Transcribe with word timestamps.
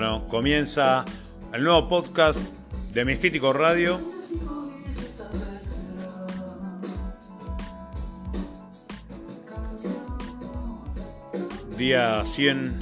Bueno, 0.00 0.26
comienza 0.28 1.04
el 1.52 1.62
nuevo 1.62 1.86
podcast 1.86 2.40
de 2.94 3.04
Misfítico 3.04 3.52
Radio. 3.52 4.00
Día 11.76 12.24
100 12.24 12.78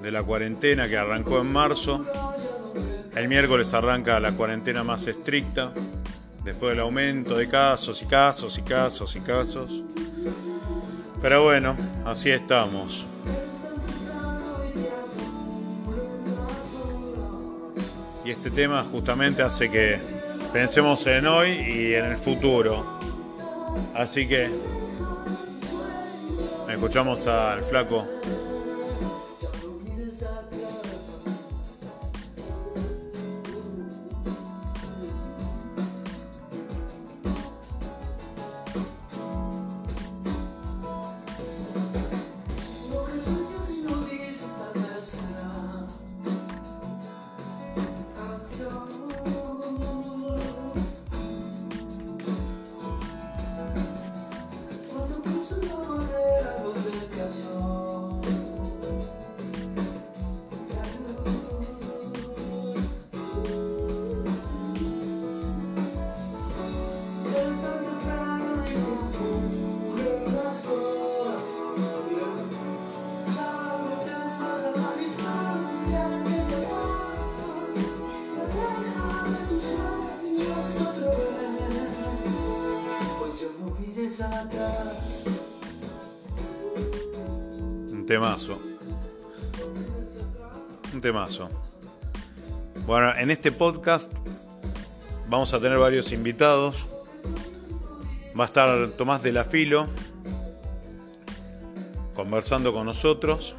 de 0.00 0.12
la 0.12 0.22
cuarentena 0.22 0.86
que 0.86 0.96
arrancó 0.96 1.40
en 1.40 1.52
marzo. 1.52 2.06
El 3.16 3.26
miércoles 3.26 3.74
arranca 3.74 4.20
la 4.20 4.36
cuarentena 4.36 4.84
más 4.84 5.08
estricta, 5.08 5.72
después 6.44 6.70
del 6.70 6.84
aumento 6.84 7.36
de 7.36 7.48
casos 7.48 8.00
y 8.00 8.06
casos 8.06 8.58
y 8.58 8.62
casos 8.62 9.16
y 9.16 9.20
casos. 9.22 9.82
Pero 11.20 11.42
bueno, 11.42 11.76
así 12.04 12.30
estamos. 12.30 13.06
Este 18.44 18.56
tema 18.56 18.84
justamente 18.90 19.40
hace 19.40 19.70
que 19.70 20.00
pensemos 20.52 21.06
en 21.06 21.28
hoy 21.28 21.50
y 21.50 21.94
en 21.94 22.06
el 22.06 22.16
futuro. 22.16 22.84
Así 23.94 24.26
que 24.26 24.50
escuchamos 26.68 27.28
al 27.28 27.62
flaco 27.62 28.04
Un 90.94 91.00
temazo. 91.00 91.48
Bueno, 92.86 93.12
en 93.16 93.32
este 93.32 93.50
podcast 93.50 94.12
vamos 95.28 95.52
a 95.54 95.60
tener 95.60 95.76
varios 95.76 96.12
invitados. 96.12 96.86
Va 98.38 98.44
a 98.44 98.46
estar 98.46 98.90
Tomás 98.90 99.24
de 99.24 99.32
la 99.32 99.44
Filo 99.44 99.88
conversando 102.14 102.72
con 102.72 102.86
nosotros. 102.86 103.56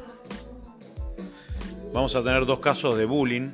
Vamos 1.92 2.16
a 2.16 2.22
tener 2.22 2.46
dos 2.46 2.60
casos 2.60 2.96
de 2.96 3.04
bullying 3.04 3.50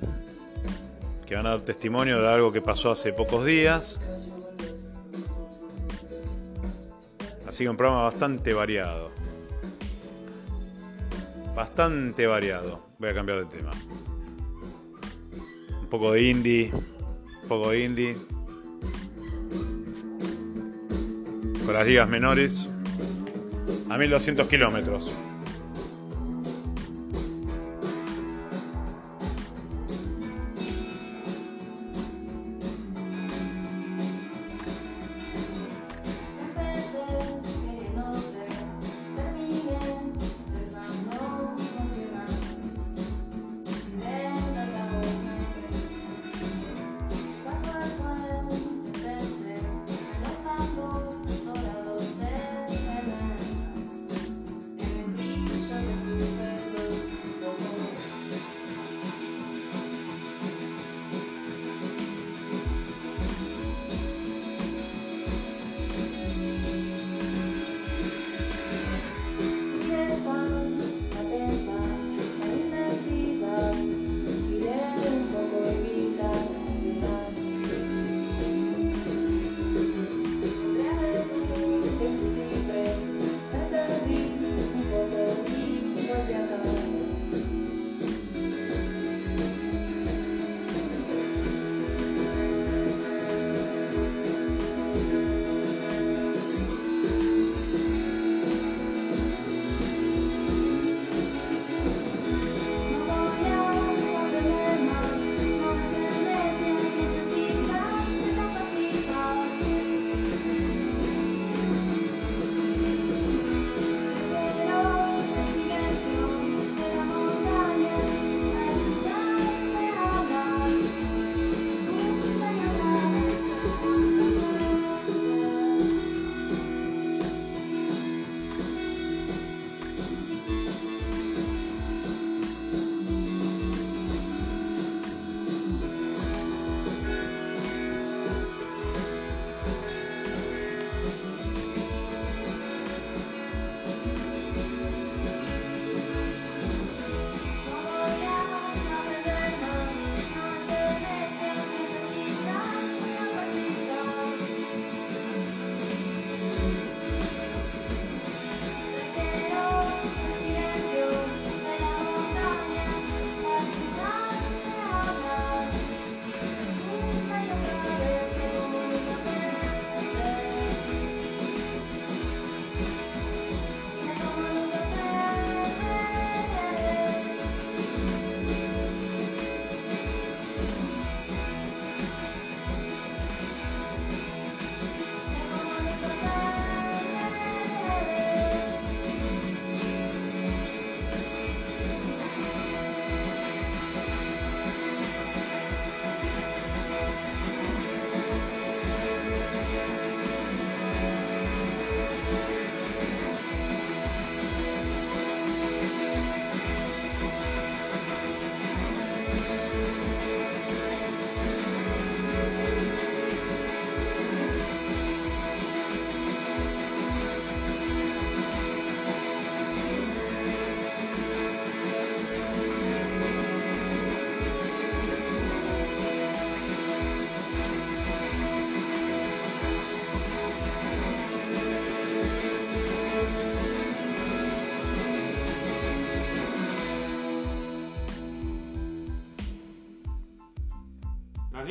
que 1.26 1.34
van 1.34 1.46
a 1.46 1.50
dar 1.50 1.62
testimonio 1.62 2.22
de 2.22 2.28
algo 2.28 2.52
que 2.52 2.62
pasó 2.62 2.92
hace 2.92 3.12
pocos 3.12 3.44
días. 3.44 3.98
Así 7.48 7.64
que 7.64 7.70
un 7.70 7.76
programa 7.76 8.04
bastante 8.04 8.54
variado. 8.54 9.10
Bastante 11.54 12.26
variado. 12.26 12.86
Voy 12.98 13.10
a 13.10 13.14
cambiar 13.14 13.40
de 13.40 13.46
tema. 13.46 13.70
Un 15.80 15.88
poco 15.88 16.12
de 16.12 16.22
indie. 16.22 16.70
Un 17.42 17.48
poco 17.48 17.70
de 17.70 17.84
indie. 17.84 18.16
Con 21.64 21.74
las 21.74 21.86
ligas 21.86 22.08
menores. 22.08 22.68
A 23.88 23.98
1200 23.98 24.46
kilómetros. 24.48 25.16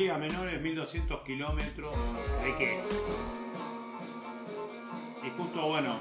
Liga 0.00 0.16
menores 0.16 0.60
1200 0.62 1.20
kilómetros. 1.24 1.94
¿De 2.42 2.56
qué? 2.56 2.80
Y 5.26 5.30
justo, 5.38 5.68
bueno, 5.68 5.94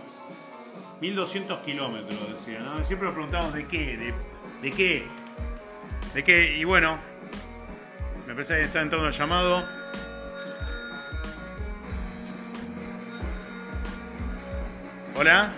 1200 1.01 1.59
kilómetros, 1.59 2.17
decía, 2.33 2.59
¿no? 2.59 2.85
Siempre 2.85 3.07
nos 3.07 3.15
preguntamos 3.15 3.53
de 3.53 3.67
qué, 3.67 3.97
de, 3.97 4.13
de 4.61 4.71
qué, 4.71 5.03
de 6.13 6.23
qué, 6.23 6.57
y 6.57 6.63
bueno, 6.63 6.97
me 8.25 8.33
parece 8.33 8.55
que 8.55 8.63
está 8.63 8.81
entrando 8.81 9.07
el 9.07 9.13
llamado. 9.13 9.63
Hola. 15.17 15.53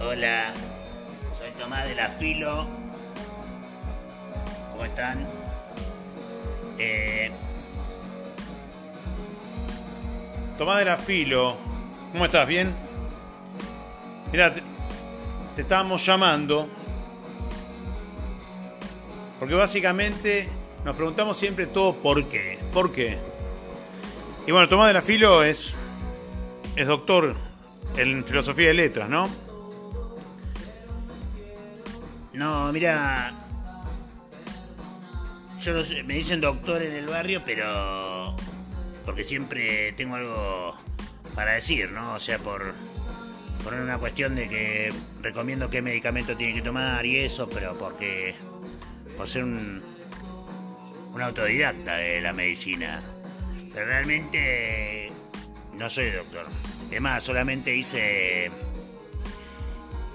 Hola, 0.00 0.52
soy 1.36 1.50
Tomás 1.58 1.88
de 1.88 1.96
la 1.96 2.08
Filo. 2.08 2.68
¿Cómo 4.70 4.84
están? 4.84 5.26
Eh, 6.78 7.30
la 10.58 10.96
Filo. 10.96 11.56
¿Cómo 12.12 12.24
estás? 12.24 12.46
¿Bien? 12.46 12.72
Mira, 14.32 14.52
te, 14.52 14.62
te 15.56 15.62
estábamos 15.62 16.04
llamando. 16.04 16.68
Porque 19.38 19.54
básicamente 19.54 20.48
nos 20.84 20.96
preguntamos 20.96 21.36
siempre 21.36 21.66
todo 21.66 21.94
por 21.94 22.28
qué. 22.28 22.58
¿Por 22.72 22.92
qué? 22.92 23.18
Y 24.46 24.52
bueno, 24.52 24.68
Tomás 24.68 24.88
de 24.88 24.94
la 24.94 25.02
Filo 25.02 25.44
es, 25.44 25.74
es 26.74 26.86
doctor 26.86 27.36
en 27.96 28.24
filosofía 28.24 28.68
de 28.68 28.74
letras, 28.74 29.08
¿no? 29.08 29.28
no, 32.38 32.72
mira. 32.72 33.47
Yo 35.60 35.72
no 35.72 35.84
sé, 35.84 36.04
me 36.04 36.14
dicen 36.14 36.40
doctor 36.40 36.82
en 36.82 36.92
el 36.92 37.06
barrio, 37.06 37.42
pero. 37.44 38.36
Porque 39.04 39.24
siempre 39.24 39.92
tengo 39.92 40.14
algo 40.14 40.76
para 41.34 41.54
decir, 41.54 41.90
¿no? 41.90 42.14
O 42.14 42.20
sea, 42.20 42.38
por. 42.38 42.74
Por 43.64 43.74
una 43.74 43.98
cuestión 43.98 44.36
de 44.36 44.48
que 44.48 44.92
recomiendo 45.20 45.68
qué 45.68 45.82
medicamento 45.82 46.36
tiene 46.36 46.54
que 46.54 46.62
tomar 46.62 47.04
y 47.04 47.18
eso, 47.18 47.48
pero 47.48 47.76
porque. 47.76 48.34
Por 49.16 49.28
ser 49.28 49.44
un. 49.44 49.82
Un 51.12 51.22
autodidacta 51.22 51.96
de 51.96 52.20
la 52.20 52.32
medicina. 52.32 53.02
Pero 53.74 53.86
realmente. 53.86 55.10
No 55.74 55.90
soy 55.90 56.10
doctor. 56.10 56.46
Es 56.90 57.00
más, 57.00 57.24
solamente 57.24 57.74
hice. 57.74 58.50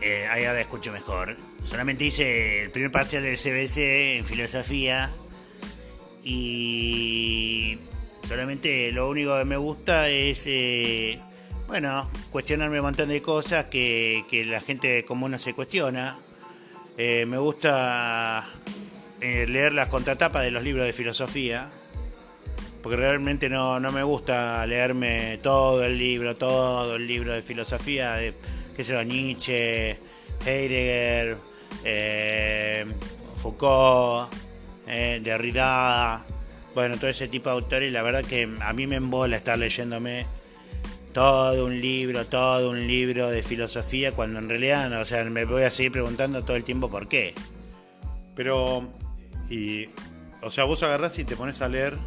Eh, 0.01 0.27
ahí 0.29 0.45
ahora 0.45 0.61
escucho 0.61 0.93
mejor. 0.93 1.37
Solamente 1.65 2.05
hice 2.05 2.63
el 2.63 2.71
primer 2.71 2.91
parcial 2.91 3.23
del 3.23 3.37
CBC 3.37 4.17
en 4.17 4.25
filosofía. 4.25 5.11
Y 6.23 7.77
solamente 8.27 8.91
lo 8.91 9.09
único 9.09 9.37
que 9.37 9.45
me 9.45 9.57
gusta 9.57 10.09
es, 10.09 10.43
eh, 10.47 11.19
bueno, 11.67 12.09
cuestionarme 12.31 12.79
un 12.79 12.85
montón 12.85 13.09
de 13.09 13.21
cosas 13.21 13.65
que, 13.65 14.25
que 14.29 14.45
la 14.45 14.61
gente 14.61 15.03
común 15.05 15.31
no 15.31 15.39
se 15.39 15.53
cuestiona. 15.53 16.17
Eh, 16.97 17.25
me 17.25 17.37
gusta 17.37 18.45
eh, 19.19 19.47
leer 19.47 19.73
las 19.73 19.87
contratapas 19.87 20.43
de 20.43 20.51
los 20.51 20.63
libros 20.63 20.85
de 20.85 20.93
filosofía. 20.93 21.71
Porque 22.81 22.97
realmente 22.97 23.49
no, 23.49 23.79
no 23.79 23.93
me 23.93 24.03
gusta 24.03 24.67
leerme 24.67 25.39
todo 25.41 25.85
el 25.85 25.97
libro, 25.97 26.35
todo 26.35 26.97
el 26.97 27.07
libro 27.07 27.33
de 27.33 27.41
filosofía, 27.41 28.15
de, 28.15 28.33
qué 28.75 28.83
sé 28.83 28.91
yo, 28.91 29.03
Nietzsche, 29.05 29.97
Heidegger, 30.45 31.37
eh, 31.85 32.85
Foucault, 33.37 34.29
eh, 34.87 35.21
Derrida, 35.23 36.23
bueno, 36.75 36.97
todo 36.97 37.09
ese 37.09 37.27
tipo 37.27 37.49
de 37.49 37.55
autores, 37.55 37.91
la 37.91 38.01
verdad 38.01 38.23
que 38.23 38.49
a 38.61 38.73
mí 38.73 38.87
me 38.87 38.97
embola 38.97 39.37
estar 39.37 39.57
leyéndome 39.57 40.25
todo 41.13 41.65
un 41.65 41.79
libro, 41.79 42.25
todo 42.25 42.71
un 42.71 42.87
libro 42.87 43.29
de 43.29 43.43
filosofía, 43.43 44.11
cuando 44.11 44.39
en 44.39 44.49
realidad, 44.49 44.89
no, 44.89 44.99
o 44.99 45.05
sea, 45.05 45.23
me 45.25 45.45
voy 45.45 45.63
a 45.63 45.71
seguir 45.71 45.91
preguntando 45.91 46.43
todo 46.43 46.57
el 46.57 46.63
tiempo 46.63 46.89
por 46.89 47.07
qué. 47.07 47.35
Pero, 48.35 48.89
y, 49.49 49.87
o 50.41 50.49
sea, 50.49 50.63
vos 50.63 50.81
agarrás 50.81 51.17
y 51.19 51.23
te 51.23 51.35
pones 51.35 51.61
a 51.61 51.69
leer 51.69 51.97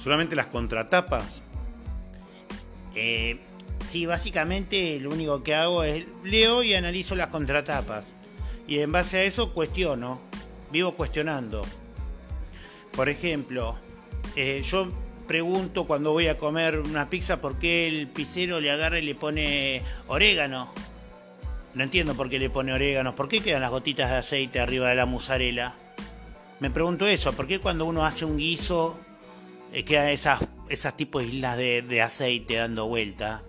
solamente 0.00 0.36
las 0.36 0.46
contratapas. 0.46 1.42
Eh, 2.94 3.40
sí, 3.84 4.04
básicamente 4.04 5.00
lo 5.00 5.10
único 5.10 5.42
que 5.42 5.54
hago 5.54 5.82
es 5.82 6.04
leo 6.22 6.62
y 6.62 6.74
analizo 6.74 7.16
las 7.16 7.28
contratapas. 7.28 8.12
Y 8.68 8.78
en 8.80 8.92
base 8.92 9.18
a 9.18 9.22
eso 9.24 9.52
cuestiono, 9.52 10.20
vivo 10.70 10.94
cuestionando. 10.94 11.62
Por 12.96 13.08
ejemplo, 13.08 13.76
eh, 14.36 14.62
yo 14.64 14.88
pregunto 15.26 15.86
cuando 15.86 16.12
voy 16.12 16.28
a 16.28 16.38
comer 16.38 16.78
una 16.78 17.08
pizza 17.10 17.40
por 17.40 17.58
qué 17.58 17.88
el 17.88 18.06
pizzero 18.08 18.60
le 18.60 18.70
agarra 18.70 18.98
y 18.98 19.02
le 19.02 19.14
pone 19.14 19.82
orégano. 20.06 20.72
No 21.74 21.82
entiendo 21.82 22.14
por 22.14 22.30
qué 22.30 22.38
le 22.38 22.50
pone 22.50 22.72
orégano. 22.72 23.16
¿Por 23.16 23.28
qué 23.28 23.40
quedan 23.40 23.62
las 23.62 23.70
gotitas 23.70 24.10
de 24.10 24.16
aceite 24.16 24.60
arriba 24.60 24.88
de 24.88 24.94
la 24.94 25.06
mozzarella? 25.06 25.74
Me 26.60 26.70
pregunto 26.70 27.06
eso. 27.06 27.32
¿Por 27.32 27.48
qué 27.48 27.58
cuando 27.58 27.84
uno 27.84 28.04
hace 28.04 28.24
un 28.24 28.36
guiso 28.36 28.98
eh, 29.72 29.84
quedan 29.84 30.08
esas, 30.08 30.46
esas 30.68 30.96
tipos 30.96 31.22
de 31.22 31.28
islas 31.28 31.56
de, 31.56 31.82
de 31.82 32.00
aceite 32.00 32.54
dando 32.54 32.86
vuelta? 32.86 33.42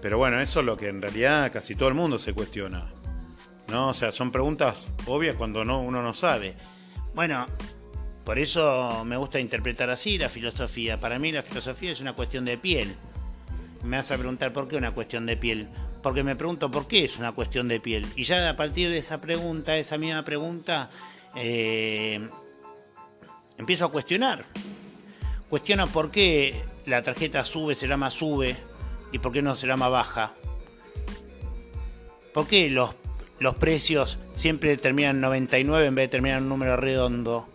Pero 0.00 0.16
bueno, 0.16 0.40
eso 0.40 0.60
es 0.60 0.66
lo 0.66 0.78
que 0.78 0.88
en 0.88 1.02
realidad 1.02 1.52
casi 1.52 1.74
todo 1.74 1.88
el 1.90 1.94
mundo 1.94 2.18
se 2.18 2.32
cuestiona. 2.32 2.86
¿No? 3.68 3.88
O 3.88 3.94
sea, 3.94 4.10
son 4.10 4.32
preguntas 4.32 4.88
obvias 5.06 5.36
cuando 5.36 5.64
no, 5.64 5.82
uno 5.82 6.02
no 6.02 6.14
sabe. 6.14 6.56
Bueno, 7.14 7.46
por 8.24 8.38
eso 8.38 9.04
me 9.04 9.16
gusta 9.16 9.40
interpretar 9.40 9.90
así 9.90 10.18
la 10.18 10.28
filosofía. 10.28 11.00
Para 11.00 11.18
mí 11.18 11.32
la 11.32 11.42
filosofía 11.42 11.92
es 11.92 12.00
una 12.00 12.14
cuestión 12.14 12.44
de 12.44 12.58
piel. 12.58 12.94
Me 13.82 13.96
vas 13.96 14.10
a 14.10 14.16
preguntar 14.18 14.52
por 14.52 14.68
qué 14.68 14.76
una 14.76 14.92
cuestión 14.92 15.26
de 15.26 15.36
piel. 15.36 15.68
Porque 16.02 16.22
me 16.22 16.36
pregunto 16.36 16.70
por 16.70 16.86
qué 16.86 17.04
es 17.04 17.18
una 17.18 17.32
cuestión 17.32 17.68
de 17.68 17.80
piel. 17.80 18.06
Y 18.16 18.24
ya 18.24 18.48
a 18.48 18.56
partir 18.56 18.90
de 18.90 18.98
esa 18.98 19.20
pregunta, 19.20 19.76
esa 19.76 19.98
misma 19.98 20.24
pregunta, 20.24 20.90
eh, 21.34 22.28
empiezo 23.58 23.86
a 23.86 23.92
cuestionar. 23.92 24.44
Cuestiono 25.48 25.86
por 25.88 26.10
qué 26.10 26.62
la 26.86 27.02
tarjeta 27.02 27.44
sube 27.44 27.74
se 27.74 27.88
llama 27.88 28.10
sube 28.10 28.56
y 29.12 29.18
por 29.18 29.32
qué 29.32 29.42
no 29.42 29.54
se 29.54 29.66
llama 29.66 29.88
baja. 29.88 30.34
¿Por 32.32 32.46
qué 32.46 32.70
los, 32.70 32.94
los 33.40 33.56
precios 33.56 34.18
siempre 34.34 34.76
terminan 34.76 35.16
en 35.16 35.22
99 35.22 35.86
en 35.86 35.94
vez 35.94 36.04
de 36.04 36.08
terminar 36.08 36.38
en 36.38 36.44
un 36.44 36.50
número 36.50 36.76
redondo? 36.76 37.48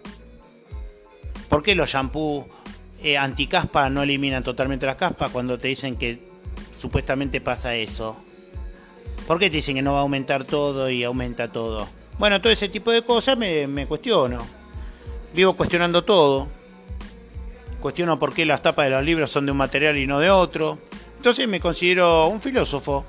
¿Por 1.47 1.63
qué 1.63 1.75
los 1.75 1.91
shampoos 1.91 2.45
eh, 3.03 3.17
anticaspa 3.17 3.89
no 3.89 4.03
eliminan 4.03 4.43
totalmente 4.43 4.85
las 4.85 4.95
caspas 4.95 5.31
cuando 5.31 5.59
te 5.59 5.69
dicen 5.69 5.95
que 5.95 6.19
supuestamente 6.77 7.39
pasa 7.39 7.75
eso? 7.75 8.17
¿Por 9.27 9.39
qué 9.39 9.49
te 9.49 9.57
dicen 9.57 9.75
que 9.75 9.81
no 9.81 9.93
va 9.93 9.99
a 9.99 10.01
aumentar 10.01 10.43
todo 10.43 10.89
y 10.89 11.03
aumenta 11.03 11.51
todo? 11.51 11.87
Bueno, 12.17 12.41
todo 12.41 12.51
ese 12.51 12.67
tipo 12.67 12.91
de 12.91 13.03
cosas 13.03 13.37
me, 13.37 13.67
me 13.67 13.85
cuestiono. 13.85 14.39
Vivo 15.33 15.55
cuestionando 15.55 16.03
todo. 16.03 16.47
Cuestiono 17.79 18.17
por 18.17 18.33
qué 18.33 18.45
las 18.45 18.61
tapas 18.63 18.85
de 18.85 18.91
los 18.91 19.03
libros 19.03 19.29
son 19.29 19.45
de 19.45 19.51
un 19.51 19.57
material 19.57 19.97
y 19.97 20.07
no 20.07 20.19
de 20.19 20.31
otro. 20.31 20.79
Entonces 21.17 21.47
me 21.47 21.59
considero 21.59 22.27
un 22.27 22.41
filósofo. 22.41 23.05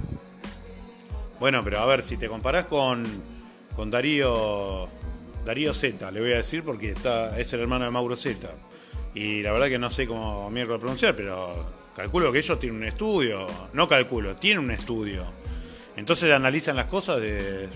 Bueno, 1.40 1.62
pero 1.62 1.80
a 1.80 1.86
ver, 1.86 2.02
si 2.02 2.16
te 2.16 2.28
comparás 2.28 2.66
con, 2.66 3.04
con 3.74 3.90
Darío, 3.90 4.88
Darío 5.44 5.74
Z, 5.74 6.10
le 6.10 6.20
voy 6.20 6.32
a 6.32 6.36
decir 6.36 6.62
porque 6.62 6.90
está, 6.92 7.38
es 7.38 7.52
el 7.52 7.60
hermano 7.60 7.84
de 7.84 7.90
Mauro 7.90 8.16
Z. 8.16 8.48
Y 9.14 9.42
la 9.42 9.52
verdad 9.52 9.68
que 9.68 9.78
no 9.78 9.90
sé 9.90 10.06
cómo 10.06 10.50
miércoles 10.50 10.80
pronunciar, 10.80 11.14
pero 11.16 11.72
calculo 11.94 12.32
que 12.32 12.38
ellos 12.38 12.58
tienen 12.58 12.78
un 12.78 12.84
estudio. 12.84 13.46
No 13.72 13.86
calculo, 13.88 14.36
tienen 14.36 14.64
un 14.64 14.70
estudio. 14.70 15.24
Entonces 15.96 16.32
analizan 16.32 16.76
las 16.76 16.86
cosas 16.86 17.20
de- 17.20 17.68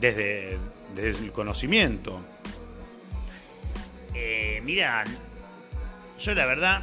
desde, 0.00 0.56
desde 0.94 1.24
el 1.24 1.32
conocimiento. 1.32 2.20
Eh, 4.14 4.60
mira, 4.64 5.04
yo 6.18 6.34
la 6.34 6.46
verdad 6.46 6.82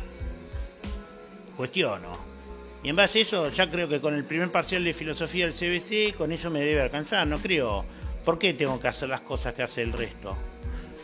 cuestiono. 1.55 2.16
Y 2.87 2.89
en 2.89 2.95
base 2.95 3.19
a 3.19 3.21
eso, 3.23 3.49
ya 3.49 3.69
creo 3.69 3.89
que 3.89 3.99
con 3.99 4.13
el 4.13 4.23
primer 4.23 4.49
parcial 4.49 4.81
de 4.81 4.93
filosofía 4.93 5.45
del 5.45 5.53
CBC, 5.53 6.15
con 6.15 6.31
eso 6.31 6.49
me 6.49 6.61
debe 6.61 6.81
alcanzar, 6.81 7.27
no 7.27 7.37
creo. 7.37 7.83
¿Por 8.23 8.39
qué 8.39 8.53
tengo 8.53 8.79
que 8.79 8.87
hacer 8.87 9.09
las 9.09 9.19
cosas 9.19 9.53
que 9.53 9.61
hace 9.61 9.81
el 9.81 9.91
resto? 9.91 10.37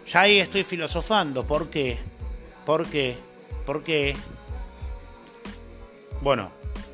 Ya 0.08 0.22
ahí 0.22 0.40
estoy 0.40 0.64
filosofando, 0.64 1.46
¿por 1.46 1.70
qué? 1.70 2.00
¿Por 2.66 2.86
qué? 2.86 3.18
¿Por 3.66 3.84
qué? 3.84 4.16
Bueno, 6.22 6.52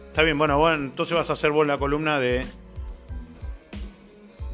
está 0.07 0.23
bien, 0.23 0.39
bueno, 0.39 0.57
bueno, 0.57 0.85
entonces 0.85 1.15
vas 1.15 1.29
a 1.29 1.33
hacer 1.33 1.51
vos 1.51 1.67
la 1.67 1.77
columna 1.77 2.19
de 2.19 2.43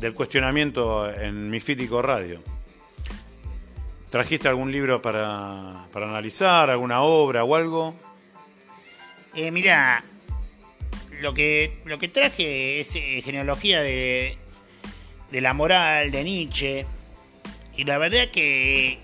del 0.02 0.14
cuestionamiento 0.14 1.10
en 1.14 1.50
mi 1.50 1.62
Fítico 1.62 2.02
Radio. 2.02 2.42
¿Trajiste 4.10 4.50
algún 4.50 4.70
libro 4.70 5.02
para, 5.02 5.86
para 5.94 6.10
analizar, 6.10 6.70
alguna 6.70 7.04
obra 7.04 7.46
o 7.46 7.56
algo? 7.56 7.96
Eh, 9.34 9.50
mira, 9.50 10.04
lo 11.22 11.34
que, 11.34 11.80
lo 11.86 12.00
que 12.00 12.08
traje 12.08 12.80
es 12.80 12.96
eh, 12.96 13.22
genealogía 13.24 13.82
de, 13.82 14.38
de 15.32 15.42
la 15.42 15.54
moral 15.54 16.12
de 16.12 16.24
Nietzsche. 16.24 16.86
Y 17.78 17.84
la 17.84 17.98
verdad 17.98 18.30
que 18.32 19.00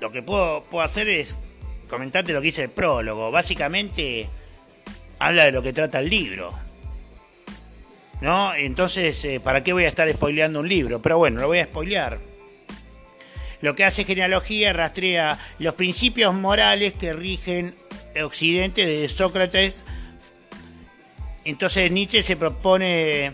lo 0.00 0.12
que 0.12 0.22
puedo, 0.22 0.62
puedo 0.64 0.84
hacer 0.84 1.08
es 1.08 1.36
comentarte 1.88 2.32
lo 2.32 2.40
que 2.40 2.46
dice 2.46 2.64
el 2.64 2.70
prólogo. 2.70 3.30
Básicamente 3.30 4.28
habla 5.18 5.44
de 5.44 5.52
lo 5.52 5.62
que 5.62 5.72
trata 5.72 6.00
el 6.00 6.08
libro. 6.08 6.52
¿No? 8.20 8.54
Entonces, 8.54 9.22
eh, 9.24 9.40
¿para 9.40 9.64
qué 9.64 9.72
voy 9.72 9.84
a 9.84 9.88
estar 9.88 10.10
spoileando 10.10 10.60
un 10.60 10.68
libro? 10.68 11.02
Pero 11.02 11.18
bueno, 11.18 11.40
lo 11.40 11.48
voy 11.48 11.58
a 11.58 11.64
spoilear. 11.64 12.18
Lo 13.60 13.74
que 13.74 13.84
hace 13.84 14.04
genealogía 14.04 14.72
rastrea 14.72 15.38
los 15.58 15.74
principios 15.74 16.34
morales 16.34 16.92
que 16.92 17.12
rigen 17.12 17.74
Occidente 18.22 18.86
desde 18.86 19.14
Sócrates. 19.14 19.84
Entonces 21.44 21.90
Nietzsche 21.90 22.22
se 22.22 22.36
propone 22.36 23.32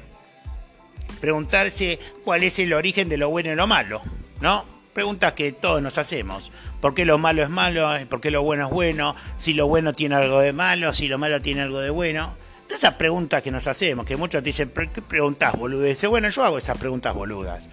preguntarse 1.20 1.98
cuál 2.24 2.42
es 2.42 2.58
el 2.58 2.72
origen 2.72 3.08
de 3.08 3.16
lo 3.16 3.30
bueno 3.30 3.52
y 3.52 3.54
lo 3.54 3.66
malo, 3.66 4.02
¿no? 4.40 4.64
Preguntas 4.92 5.34
que 5.34 5.52
todos 5.52 5.80
nos 5.80 5.98
hacemos. 5.98 6.50
¿Por 6.80 6.94
qué 6.94 7.04
lo 7.04 7.18
malo 7.18 7.42
es 7.42 7.50
malo? 7.50 7.88
¿Por 8.08 8.20
qué 8.20 8.30
lo 8.30 8.42
bueno 8.42 8.66
es 8.66 8.72
bueno? 8.72 9.14
Si 9.36 9.52
lo 9.52 9.68
bueno 9.68 9.92
tiene 9.92 10.16
algo 10.16 10.40
de 10.40 10.52
malo, 10.52 10.92
si 10.92 11.06
lo 11.08 11.18
malo 11.18 11.40
tiene 11.40 11.62
algo 11.62 11.78
de 11.78 11.90
bueno. 11.90 12.34
Esas 12.68 12.94
preguntas 12.94 13.42
que 13.42 13.50
nos 13.50 13.66
hacemos, 13.66 14.06
que 14.06 14.16
muchos 14.16 14.42
dicen, 14.42 14.72
¿qué 14.92 15.02
preguntas 15.02 15.56
boludas? 15.56 16.04
Bueno, 16.06 16.28
yo 16.28 16.44
hago 16.44 16.58
esas 16.58 16.78
preguntas 16.78 17.14
boludas. 17.14 17.68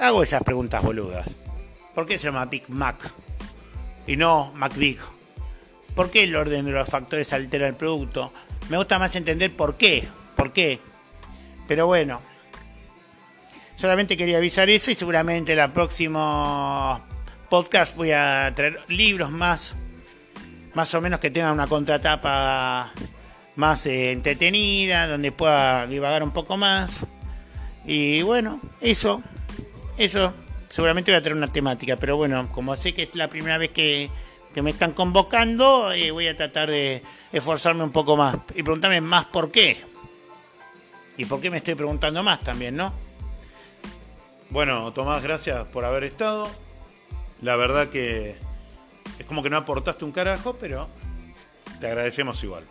Hago 0.00 0.22
esas 0.22 0.42
preguntas 0.42 0.82
boludas. 0.82 1.36
¿Por 1.94 2.06
qué 2.06 2.18
se 2.18 2.28
llama 2.28 2.46
Big 2.46 2.68
Mac? 2.68 3.12
Y 4.06 4.16
no 4.16 4.52
MacBig. 4.54 4.98
¿Por 5.94 6.10
qué 6.10 6.24
el 6.24 6.34
orden 6.34 6.64
de 6.66 6.72
los 6.72 6.88
factores 6.88 7.32
altera 7.32 7.68
el 7.68 7.74
producto? 7.74 8.32
Me 8.68 8.76
gusta 8.76 8.98
más 8.98 9.14
entender 9.14 9.54
por 9.54 9.76
qué. 9.76 10.06
¿Por 10.34 10.52
qué? 10.52 10.80
Pero 11.68 11.86
bueno. 11.86 12.20
Solamente 13.76 14.16
quería 14.16 14.38
avisar 14.38 14.70
eso 14.70 14.90
y 14.90 14.94
seguramente 14.94 15.52
en 15.52 15.58
el 15.58 15.72
próximo 15.72 17.00
podcast 17.48 17.96
voy 17.96 18.12
a 18.12 18.52
traer 18.54 18.80
libros 18.88 19.30
más. 19.30 19.76
Más 20.74 20.92
o 20.94 21.00
menos 21.00 21.20
que 21.20 21.30
tengan 21.30 21.52
una 21.52 21.66
contratapa 21.66 22.92
más 23.56 23.86
eh, 23.86 24.10
entretenida, 24.10 25.06
donde 25.06 25.30
pueda 25.30 25.86
divagar 25.86 26.22
un 26.22 26.32
poco 26.32 26.56
más. 26.56 27.06
Y 27.84 28.22
bueno, 28.22 28.60
eso. 28.80 29.22
Eso 29.96 30.34
seguramente 30.74 31.12
voy 31.12 31.18
a 31.18 31.22
traer 31.22 31.36
una 31.36 31.52
temática, 31.52 31.96
pero 31.96 32.16
bueno, 32.16 32.50
como 32.50 32.74
sé 32.74 32.94
que 32.94 33.04
es 33.04 33.14
la 33.14 33.28
primera 33.28 33.58
vez 33.58 33.70
que, 33.70 34.10
me 34.62 34.70
están 34.70 34.92
convocando, 34.92 35.92
eh, 35.92 36.10
voy 36.10 36.28
a 36.28 36.36
tratar 36.36 36.70
de 36.70 37.02
esforzarme 37.32 37.84
un 37.84 37.92
poco 37.92 38.16
más 38.16 38.36
y 38.54 38.62
preguntarme 38.62 39.00
más 39.00 39.26
por 39.26 39.50
qué. 39.50 39.76
Y 41.16 41.24
por 41.26 41.40
qué 41.40 41.50
me 41.50 41.58
estoy 41.58 41.74
preguntando 41.74 42.22
más 42.22 42.40
también, 42.40 42.76
¿no? 42.76 42.92
Bueno, 44.50 44.92
Tomás, 44.92 45.22
gracias 45.22 45.66
por 45.68 45.84
haber 45.84 46.04
estado. 46.04 46.48
La 47.42 47.56
verdad 47.56 47.88
que 47.88 48.36
es 49.18 49.26
como 49.26 49.42
que 49.42 49.50
no 49.50 49.56
aportaste 49.56 50.04
un 50.04 50.12
carajo, 50.12 50.56
pero 50.58 50.88
te 51.80 51.86
agradecemos 51.86 52.42
igual. 52.44 52.64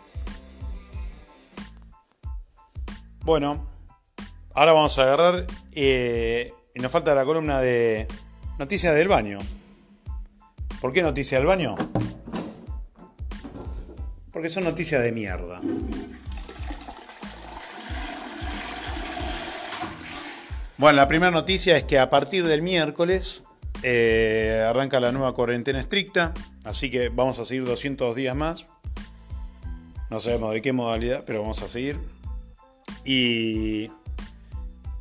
Bueno, 3.20 3.66
ahora 4.52 4.72
vamos 4.72 4.98
a 4.98 5.02
agarrar 5.02 5.46
eh, 5.72 6.52
y 6.74 6.80
nos 6.80 6.90
falta 6.90 7.14
la 7.14 7.24
columna 7.24 7.60
de 7.60 8.06
noticias 8.58 8.94
del 8.94 9.08
baño. 9.08 9.38
¿Por 10.84 10.92
qué 10.92 11.00
noticias 11.00 11.40
del 11.40 11.46
baño? 11.46 11.76
Porque 14.30 14.50
son 14.50 14.64
noticias 14.64 15.02
de 15.02 15.12
mierda. 15.12 15.62
Bueno, 20.76 20.96
la 20.96 21.08
primera 21.08 21.30
noticia 21.30 21.78
es 21.78 21.84
que 21.84 21.98
a 21.98 22.10
partir 22.10 22.46
del 22.46 22.60
miércoles 22.60 23.44
eh, 23.82 24.62
arranca 24.68 25.00
la 25.00 25.10
nueva 25.10 25.32
cuarentena 25.32 25.80
estricta, 25.80 26.34
así 26.64 26.90
que 26.90 27.08
vamos 27.08 27.38
a 27.38 27.46
seguir 27.46 27.64
200 27.64 28.14
días 28.14 28.36
más. 28.36 28.66
No 30.10 30.20
sabemos 30.20 30.52
de 30.52 30.60
qué 30.60 30.74
modalidad, 30.74 31.24
pero 31.24 31.40
vamos 31.40 31.62
a 31.62 31.68
seguir. 31.68 31.98
Y 33.06 33.90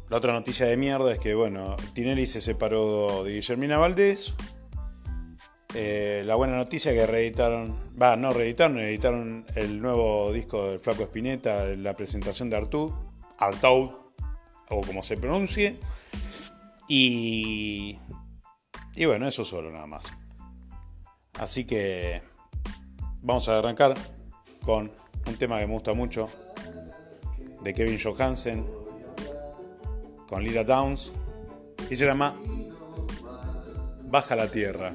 la 0.09 0.15
otra 0.15 0.31
noticia 0.31 0.65
de 0.65 0.77
mierda 0.77 1.11
es 1.11 1.19
que, 1.19 1.33
bueno, 1.33 1.75
Tinelli 1.93 2.25
se 2.25 2.39
separó 2.39 3.25
de 3.25 3.33
Guillermina 3.33 3.77
Valdés. 3.77 4.33
Eh, 5.75 6.24
la 6.25 6.36
buena 6.36 6.56
noticia 6.56 6.92
es 6.92 7.00
que 7.00 7.08
reeditaron, 7.08 7.75
va, 8.00 8.15
no 8.15 8.32
reeditaron, 8.32 8.80
editaron 8.80 9.46
el 9.56 9.82
nuevo 9.82 10.32
disco 10.32 10.70
del 10.70 10.80
Flaco 10.80 11.03
Espineta, 11.03 11.65
la 11.65 11.96
presentación 11.96 12.50
de 12.50 12.58
Artú, 12.58 12.94
Artaud, 13.39 13.89
o 14.70 14.82
como 14.82 15.01
se 15.01 15.18
pronuncie. 15.18 15.80
Y, 16.88 17.98
y 18.96 19.06
bueno, 19.06 19.27
eso 19.27 19.44
solo 19.46 19.72
nada 19.72 19.88
más. 19.88 20.13
Así 21.39 21.65
que 21.65 22.22
vamos 23.22 23.48
a 23.50 23.58
arrancar 23.58 23.96
con 24.63 24.92
un 25.27 25.36
tema 25.38 25.60
que 25.60 25.65
me 25.65 25.74
gusta 25.74 25.94
mucho 25.94 26.30
de 27.63 27.74
Kevin 27.74 27.98
Johansen 28.00 28.65
con 30.27 30.44
Lila 30.44 30.63
Downs 30.63 31.13
y 31.89 31.96
se 31.96 32.06
llama 32.06 32.36
Baja 34.03 34.36
la 34.36 34.51
Tierra. 34.51 34.94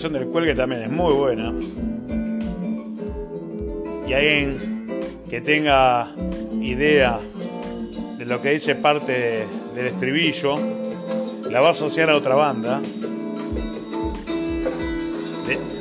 Canción 0.00 0.14
del 0.14 0.28
cuelgue 0.32 0.54
también 0.54 0.80
es 0.80 0.90
muy 0.90 1.12
buena. 1.12 1.52
Y 4.08 4.14
alguien 4.14 4.88
que 5.28 5.42
tenga 5.42 6.10
idea 6.58 7.20
de 8.16 8.24
lo 8.24 8.40
que 8.40 8.52
dice 8.52 8.76
parte 8.76 9.44
del 9.74 9.86
estribillo, 9.86 10.54
la 11.50 11.60
va 11.60 11.68
a 11.68 11.70
asociar 11.72 12.08
a 12.08 12.16
otra 12.16 12.34
banda. 12.34 12.80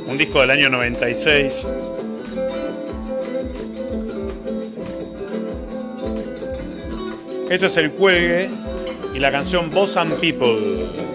un 0.07 0.17
disco 0.17 0.41
del 0.41 0.49
año 0.49 0.69
96. 0.69 1.65
Esto 7.49 7.65
es 7.67 7.77
el 7.77 7.91
cuelgue 7.91 8.49
y 9.15 9.19
la 9.19 9.31
canción 9.31 9.71
Boss 9.71 9.95
and 9.95 10.19
People. 10.19 11.08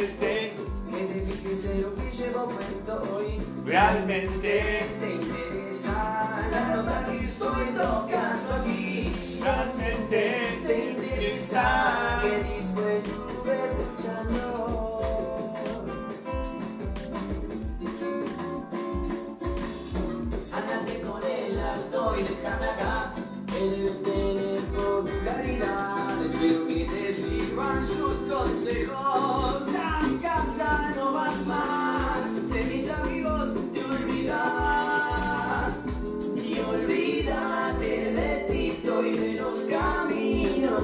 este. 0.00 0.54
Me 0.90 0.98
dediques 0.98 1.64
lo 1.82 1.94
que 1.94 2.10
llevo 2.10 2.48
puesto 2.48 3.02
hoy. 3.14 3.38
Realmente. 3.64 4.86
Te 4.98 5.14
interesa 5.14 6.48
la 6.50 6.76
nota 6.76 7.06
que 7.06 7.24
estoy 7.24 7.66
tomando. 7.66 7.99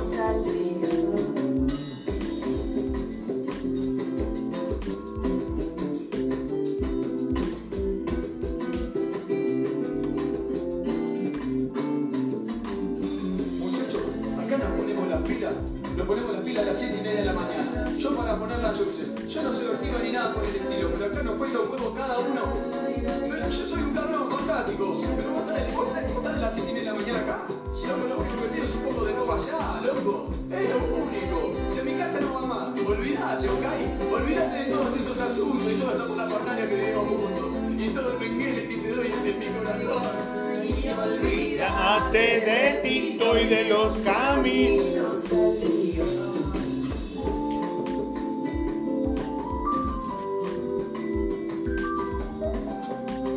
sun. 0.00 0.55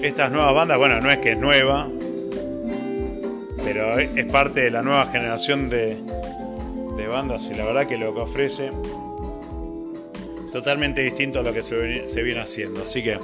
Estas 0.02 0.32
nuevas 0.32 0.54
bandas, 0.56 0.78
bueno, 0.78 1.00
no 1.00 1.12
es 1.12 1.20
que 1.20 1.34
es 1.34 1.38
nueva, 1.38 1.88
pero 3.64 4.00
es 4.00 4.26
parte 4.26 4.62
de 4.62 4.72
la 4.72 4.82
nueva 4.82 5.06
generación 5.08 5.70
de, 5.70 5.98
de 6.98 7.08
bandas 7.08 7.50
y 7.52 7.56
la 7.56 7.66
verdad 7.66 7.88
que 7.88 7.98
lo 7.98 8.14
que 8.14 8.22
ofrece 8.22 8.72
totalmente 10.52 11.02
distinto 11.02 11.40
a 11.40 11.44
lo 11.44 11.54
que 11.54 11.62
se 11.62 12.24
viene 12.24 12.42
haciendo. 12.42 12.84
Así 12.84 13.04
que 13.04 13.20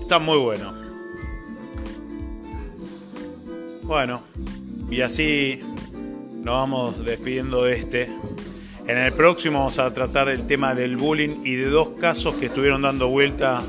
está 0.00 0.18
muy 0.18 0.38
bueno. 0.38 0.72
Bueno, 3.82 4.22
y 4.90 5.00
así 5.02 5.60
nos 6.42 6.54
vamos 6.54 7.04
despidiendo 7.04 7.64
de 7.64 7.76
este. 7.76 8.08
En 8.86 8.96
el 8.96 9.12
próximo 9.12 9.58
vamos 9.58 9.78
a 9.78 9.92
tratar 9.92 10.28
el 10.28 10.46
tema 10.46 10.74
del 10.74 10.96
bullying 10.96 11.44
y 11.44 11.56
de 11.56 11.66
dos 11.66 11.90
casos 12.00 12.36
que 12.36 12.46
estuvieron 12.46 12.82
dando 12.82 13.08
vuelta 13.08 13.62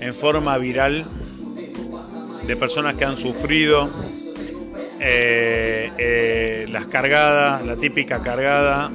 en 0.00 0.14
forma 0.14 0.58
viral 0.58 1.06
de 2.46 2.56
personas 2.56 2.96
que 2.96 3.04
han 3.04 3.16
sufrido 3.16 3.88
eh, 4.98 5.92
eh, 5.96 6.66
las 6.70 6.86
cargadas, 6.86 7.64
la 7.64 7.76
típica 7.76 8.20
cargada. 8.20 8.90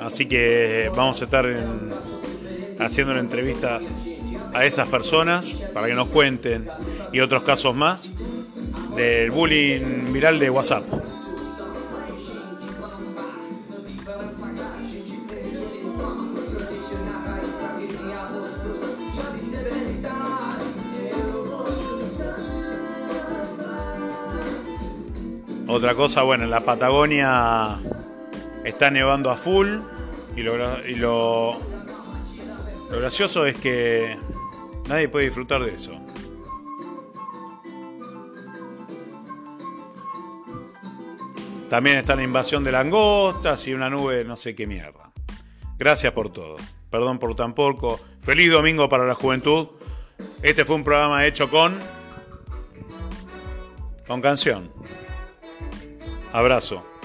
Así 0.00 0.26
que 0.26 0.90
vamos 0.96 1.20
a 1.20 1.24
estar 1.24 1.46
haciendo 2.78 3.12
una 3.12 3.20
entrevista 3.20 3.80
a 4.54 4.64
esas 4.64 4.88
personas 4.88 5.52
para 5.74 5.88
que 5.88 5.94
nos 5.94 6.08
cuenten 6.08 6.68
y 7.12 7.20
otros 7.20 7.42
casos 7.42 7.74
más 7.74 8.10
del 8.98 9.30
bullying 9.30 10.12
viral 10.12 10.40
de 10.40 10.50
WhatsApp. 10.50 10.82
Otra 25.68 25.94
cosa, 25.94 26.22
bueno, 26.22 26.42
en 26.42 26.50
la 26.50 26.62
Patagonia 26.62 27.78
está 28.64 28.90
nevando 28.90 29.30
a 29.30 29.36
full 29.36 29.78
y 30.34 30.42
lo, 30.42 30.56
y 30.84 30.96
lo, 30.96 31.52
lo 32.90 32.98
gracioso 32.98 33.46
es 33.46 33.56
que 33.56 34.16
nadie 34.88 35.08
puede 35.08 35.26
disfrutar 35.26 35.62
de 35.62 35.74
eso. 35.76 35.92
También 41.68 41.98
está 41.98 42.16
la 42.16 42.22
invasión 42.22 42.64
de 42.64 42.72
langostas 42.72 43.66
y 43.68 43.74
una 43.74 43.90
nube 43.90 44.24
no 44.24 44.36
sé 44.36 44.54
qué 44.54 44.66
mierda. 44.66 45.12
Gracias 45.78 46.12
por 46.12 46.32
todo. 46.32 46.56
Perdón 46.90 47.18
por 47.18 47.34
tan 47.34 47.54
poco. 47.54 48.00
Feliz 48.22 48.50
domingo 48.50 48.88
para 48.88 49.04
la 49.04 49.14
juventud. 49.14 49.68
Este 50.42 50.64
fue 50.64 50.76
un 50.76 50.84
programa 50.84 51.26
hecho 51.26 51.50
con... 51.50 51.78
Con 54.06 54.22
canción. 54.22 54.72
Abrazo. 56.32 56.97